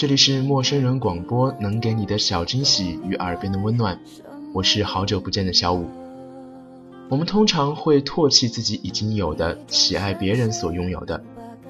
[0.00, 4.00] 这里是陌生人广播，能给你的小惊喜与耳边的温暖。
[4.54, 5.86] 我是好久不见的小五。
[7.10, 11.22] 我们通常会唾弃自己已经有的，喜爱别人所拥有的。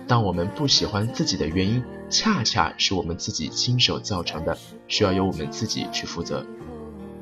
[0.06, 4.56] 当我们不喜欢自己的原因，恰恰是我们自己亲手造成的，
[4.86, 6.46] 需要由我们自己去负责。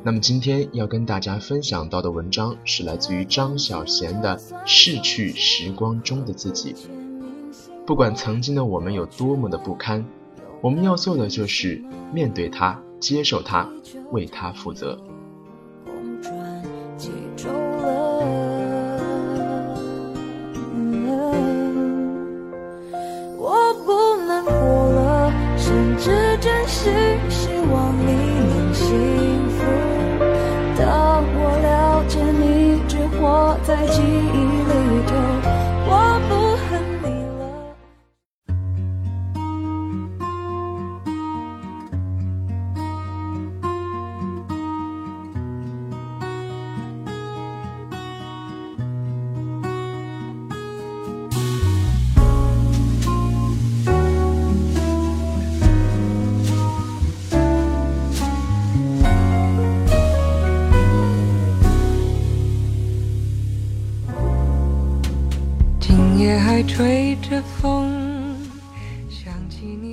[0.02, 6.74] 那么今天要跟大家分享到的文章是来自于张小娴的《逝去时光中的自己》。
[7.86, 10.04] 不管曾经的我们有多么的不堪。
[10.60, 11.80] 我们要做的就是
[12.12, 13.68] 面对它，接受它，
[14.10, 14.98] 为它负责。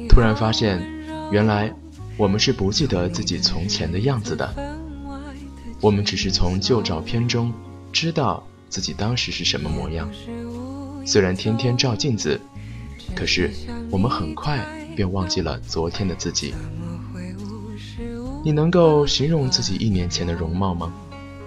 [0.10, 0.82] 突然发现，
[1.32, 1.74] 原来
[2.18, 4.54] 我们是不记得自己从前的样子的。
[5.82, 7.54] 我们只是从旧照片中
[7.92, 10.10] 知道自己当时是什么模样。
[11.06, 12.40] 虽然天天照镜子，
[13.16, 13.52] 可是
[13.92, 14.66] 我们很快
[14.96, 16.54] 便忘记了昨天的自己。
[18.44, 20.94] 你能够形容自己一年前的容貌吗？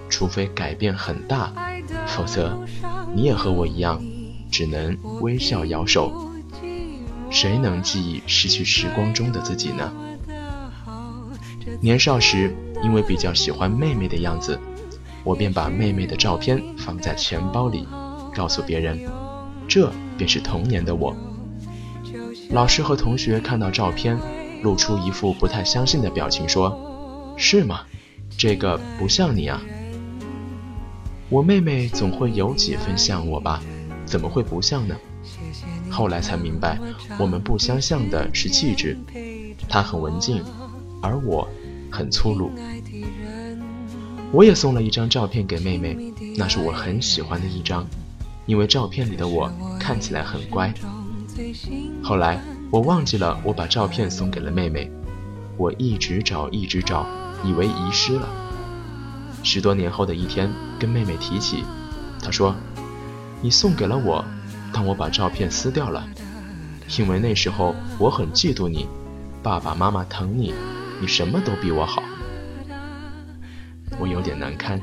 [0.08, 1.52] 除非改变很大，
[2.06, 2.58] 否则
[3.14, 4.02] 你也和我一样。
[4.58, 6.32] 只能微笑摇手，
[7.30, 9.92] 谁能记忆失去时光中的自己呢？
[11.80, 12.52] 年少时，
[12.82, 14.58] 因为比较喜欢妹妹的样子，
[15.22, 17.86] 我便把妹妹的照片放在钱包里，
[18.34, 18.98] 告诉别人，
[19.68, 21.14] 这便是童年的我。
[22.50, 24.18] 老师和同学看到照片，
[24.64, 27.82] 露出一副不太相信的表情，说：“是吗？
[28.36, 29.62] 这个不像你啊。”
[31.30, 33.62] 我妹妹总会有几分像我吧。
[34.08, 34.96] 怎么会不像呢？
[35.90, 36.78] 后来才明白，
[37.18, 38.96] 我们不相像的是气质。
[39.68, 40.42] 她很文静，
[41.02, 41.46] 而我
[41.90, 42.50] 很粗鲁。
[44.32, 45.96] 我也送了一张照片给妹妹，
[46.36, 47.86] 那是我很喜欢的一张，
[48.46, 50.72] 因为照片里的我看起来很乖。
[52.02, 52.40] 后来
[52.70, 54.90] 我忘记了我把照片送给了妹妹，
[55.56, 57.06] 我一直找一直找，
[57.44, 58.28] 以为遗失了。
[59.42, 61.64] 十多年后的一天，跟妹妹提起，
[62.22, 62.54] 她说。
[63.40, 64.24] 你送给了我，
[64.72, 66.06] 但我把照片撕掉了，
[66.98, 68.88] 因为那时候我很嫉妒你，
[69.42, 70.52] 爸爸妈妈疼你，
[71.00, 72.02] 你什么都比我好，
[73.98, 74.80] 我有点难堪。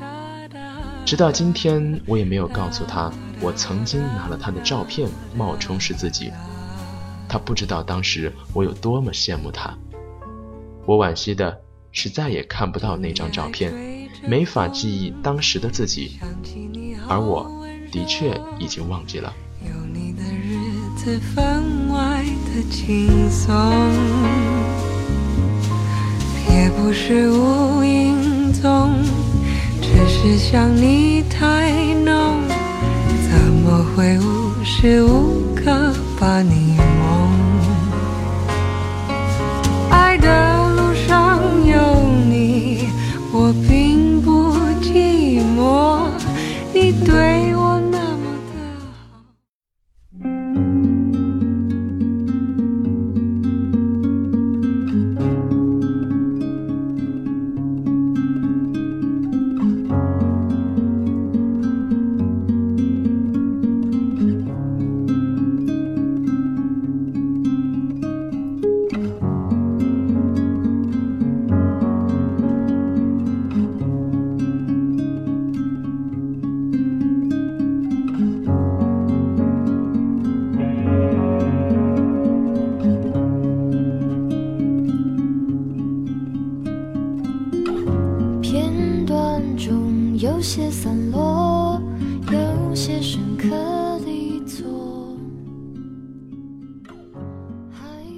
[1.06, 3.12] 直到今天，我也没有告诉他，
[3.42, 6.31] 我曾经拿了他的照片冒充是自己，
[7.28, 9.78] 他不知道当时我有多么羡慕他。
[10.86, 11.60] 我惋惜的
[11.92, 13.74] 是再也看不到那张照片，
[14.28, 16.19] 没法记忆当时的自己，
[17.07, 17.55] 而我。
[17.95, 19.33] 的确已经忘记了。
[19.63, 20.59] 有你的日
[20.97, 23.56] 子分外的轻松
[26.50, 28.94] 也不是无影踪
[29.81, 31.71] 只是想你太
[32.03, 32.44] 浓
[33.30, 36.85] 怎么会无时无刻把你拥
[90.56, 91.81] 些散落，
[92.31, 93.50] 有些深刻。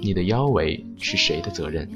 [0.00, 1.90] 你的腰围是谁的责任？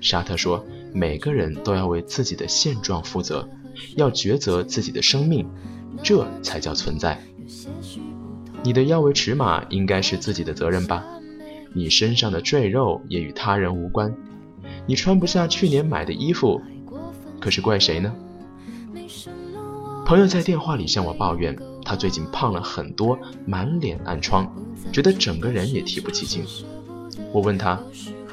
[0.00, 3.48] 沙特说，每个人都要为自己的现状负责，
[3.94, 5.48] 要抉择自己的生命，
[6.02, 7.16] 这才叫存在。
[8.64, 11.04] 你的腰围尺码应该是自己的责任吧？
[11.72, 14.12] 你身上的赘肉也与他人无关。
[14.84, 16.60] 你穿不下去年买的衣服，
[17.38, 18.12] 可是怪谁呢？
[20.08, 24.50] 朋友在电话里向我抱怨，他最近胖了很多，满脸暗疮，
[24.90, 26.42] 觉得整个人也提不起劲。
[27.30, 27.78] 我问他：“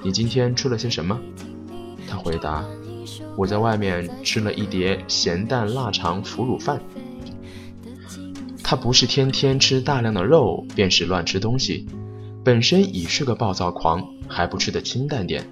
[0.02, 1.20] 你今天吃了些什么？”
[2.08, 2.64] 他回答
[3.36, 6.82] ：“我在外面吃了一碟咸蛋腊肠腐乳饭。”
[8.64, 11.86] 他不是天天吃大量的肉，便是乱吃东西，
[12.42, 15.46] 本身已是个暴躁狂，还不吃得清淡点。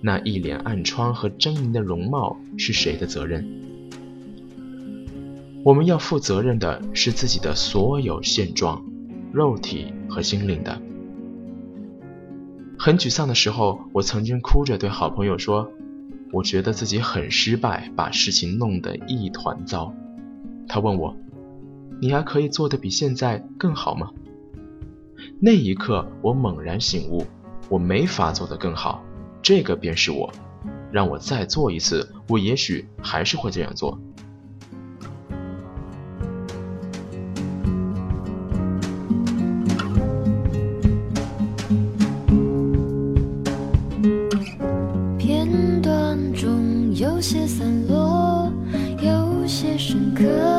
[0.00, 3.44] 那一脸暗疮和狰狞的容貌是谁的责任？
[5.64, 8.84] 我们要负责任的是自己的所有现状，
[9.32, 10.80] 肉体和心灵的。
[12.78, 15.70] 很沮丧的时候，我曾经哭着对好朋友说
[16.32, 19.92] ：“我觉得自己很失败，把事情弄得一团糟。”
[20.68, 21.16] 他问我
[22.00, 24.10] ：“你还可以做得比现在更好吗？”
[25.40, 27.24] 那一刻，我猛然醒悟，
[27.68, 29.02] 我没法做得更好。
[29.42, 30.32] 这个便是我，
[30.92, 34.00] 让我再做一次，我也许还是会这样做。
[49.48, 50.57] 些深刻。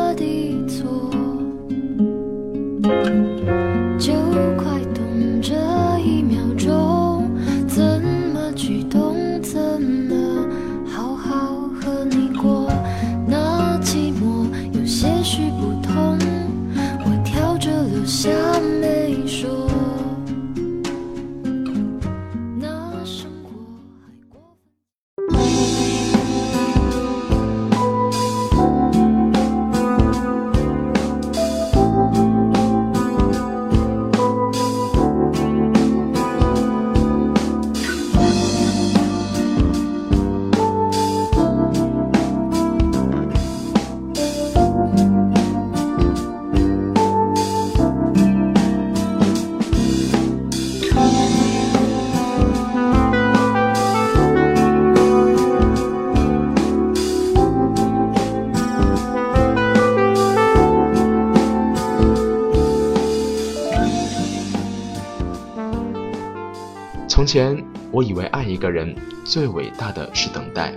[67.10, 67.62] 从前，
[67.92, 70.72] 我以为爱一个人最伟大的是等待。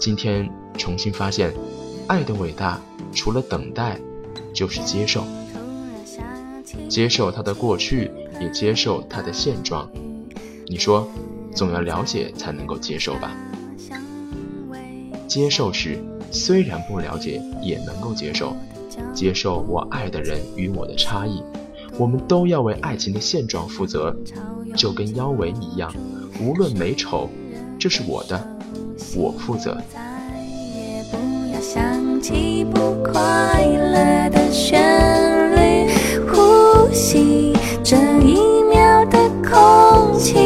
[0.00, 1.52] 今天重新发现，
[2.06, 2.80] 爱的伟大
[3.12, 4.00] 除了等待，
[4.54, 5.22] 就是接受。
[6.88, 9.88] 接受他的过去，也接受他的现状。
[10.66, 11.06] 你说，
[11.54, 13.30] 总要了解才能够接受吧？
[15.28, 18.56] 接受时，虽然不了解，也能够接受。
[19.12, 21.44] 接受我爱的人与我的差异。
[21.98, 24.14] 我们都要为爱情的现状负责，
[24.76, 25.92] 就跟腰围一样，
[26.40, 27.28] 无论美丑，
[27.76, 28.40] 这是我的，
[29.16, 29.76] 我负责。
[29.92, 30.00] 再
[30.76, 31.18] 也不
[31.52, 34.80] 要想起不快乐的旋
[35.56, 35.90] 律，
[36.30, 37.52] 呼吸
[37.82, 40.38] 这一秒的空气，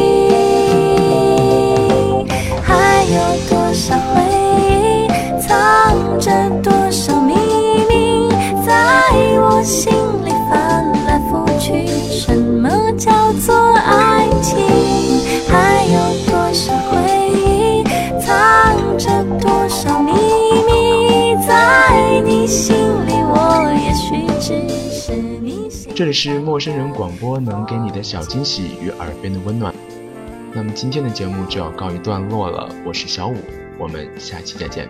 [26.03, 29.73] 这里是陌生人广播，能给你的小惊喜与耳边的温暖。
[30.51, 33.37] 那么今天的节目就要告一段落了，我是小五，
[33.79, 34.89] 我们下期再见。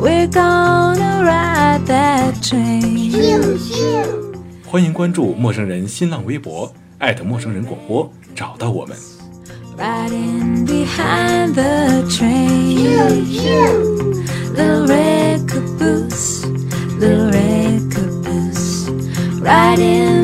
[0.00, 2.90] we're gonna ride that train
[4.64, 8.96] 欢迎关注陌生人新浪微博艾特陌生人广播找到我们
[9.76, 14.14] riding behind the trees you you
[14.54, 16.46] the red carpoose
[16.98, 18.88] the red carpoose
[19.42, 20.19] riding